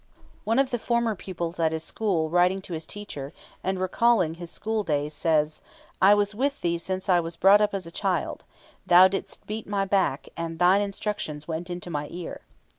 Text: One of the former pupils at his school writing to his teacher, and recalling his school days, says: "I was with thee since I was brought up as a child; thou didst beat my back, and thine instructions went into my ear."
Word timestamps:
One 0.45 0.57
of 0.57 0.71
the 0.71 0.79
former 0.79 1.13
pupils 1.13 1.59
at 1.59 1.71
his 1.71 1.83
school 1.83 2.31
writing 2.31 2.59
to 2.61 2.73
his 2.73 2.87
teacher, 2.87 3.33
and 3.63 3.79
recalling 3.79 4.33
his 4.33 4.49
school 4.49 4.83
days, 4.83 5.13
says: 5.13 5.61
"I 6.01 6.15
was 6.15 6.33
with 6.33 6.61
thee 6.61 6.79
since 6.79 7.07
I 7.07 7.19
was 7.19 7.35
brought 7.35 7.61
up 7.61 7.75
as 7.75 7.85
a 7.85 7.91
child; 7.91 8.43
thou 8.83 9.07
didst 9.07 9.45
beat 9.45 9.67
my 9.67 9.85
back, 9.85 10.29
and 10.35 10.57
thine 10.57 10.81
instructions 10.81 11.47
went 11.47 11.69
into 11.69 11.91
my 11.91 12.07
ear." 12.09 12.41